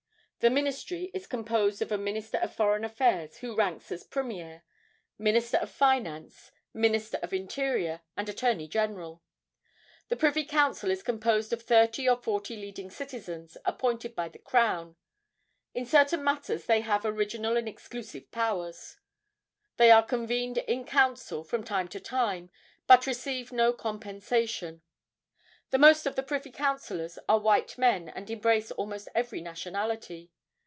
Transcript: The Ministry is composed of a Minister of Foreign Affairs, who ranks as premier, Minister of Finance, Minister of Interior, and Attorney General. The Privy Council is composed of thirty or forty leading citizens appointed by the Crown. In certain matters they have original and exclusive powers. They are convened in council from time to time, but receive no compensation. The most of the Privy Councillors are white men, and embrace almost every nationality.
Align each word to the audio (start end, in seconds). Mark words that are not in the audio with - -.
The 0.43 0.49
Ministry 0.49 1.11
is 1.13 1.27
composed 1.27 1.83
of 1.83 1.91
a 1.91 1.99
Minister 1.99 2.39
of 2.39 2.51
Foreign 2.55 2.83
Affairs, 2.83 3.37
who 3.37 3.53
ranks 3.53 3.91
as 3.91 4.03
premier, 4.03 4.63
Minister 5.19 5.57
of 5.57 5.69
Finance, 5.69 6.51
Minister 6.73 7.19
of 7.21 7.31
Interior, 7.31 8.01
and 8.17 8.27
Attorney 8.27 8.67
General. 8.67 9.21
The 10.09 10.15
Privy 10.15 10.43
Council 10.45 10.89
is 10.89 11.03
composed 11.03 11.53
of 11.53 11.61
thirty 11.61 12.09
or 12.09 12.17
forty 12.17 12.55
leading 12.55 12.89
citizens 12.89 13.55
appointed 13.65 14.15
by 14.15 14.29
the 14.29 14.39
Crown. 14.39 14.95
In 15.75 15.85
certain 15.85 16.23
matters 16.23 16.65
they 16.65 16.81
have 16.81 17.05
original 17.05 17.55
and 17.55 17.69
exclusive 17.69 18.31
powers. 18.31 18.97
They 19.77 19.91
are 19.91 20.01
convened 20.03 20.57
in 20.57 20.85
council 20.85 21.43
from 21.43 21.63
time 21.63 21.87
to 21.89 21.99
time, 21.99 22.49
but 22.87 23.05
receive 23.05 23.51
no 23.51 23.73
compensation. 23.73 24.81
The 25.69 25.77
most 25.77 26.05
of 26.05 26.17
the 26.17 26.23
Privy 26.23 26.51
Councillors 26.51 27.17
are 27.29 27.39
white 27.39 27.77
men, 27.77 28.09
and 28.09 28.29
embrace 28.29 28.71
almost 28.71 29.07
every 29.15 29.39
nationality. 29.39 30.33